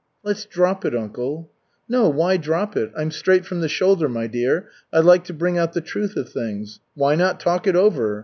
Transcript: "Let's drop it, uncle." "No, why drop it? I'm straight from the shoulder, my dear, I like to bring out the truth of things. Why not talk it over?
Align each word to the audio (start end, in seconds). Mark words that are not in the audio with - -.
"Let's 0.23 0.45
drop 0.45 0.83
it, 0.83 0.95
uncle." 0.95 1.51
"No, 1.87 2.09
why 2.09 2.35
drop 2.35 2.75
it? 2.75 2.91
I'm 2.97 3.11
straight 3.11 3.45
from 3.45 3.61
the 3.61 3.69
shoulder, 3.69 4.09
my 4.09 4.25
dear, 4.25 4.67
I 4.91 4.97
like 5.01 5.23
to 5.25 5.31
bring 5.35 5.59
out 5.59 5.73
the 5.73 5.79
truth 5.81 6.15
of 6.17 6.27
things. 6.29 6.79
Why 6.95 7.13
not 7.13 7.39
talk 7.39 7.67
it 7.67 7.75
over? 7.75 8.19